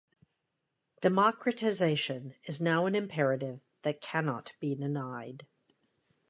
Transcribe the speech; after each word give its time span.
Democratisation 1.03 2.33
is 2.45 2.59
now 2.59 2.87
an 2.87 2.95
imperative 2.95 3.59
that 3.83 4.01
cannot 4.01 4.53
be 4.59 4.73
denied. 4.73 5.45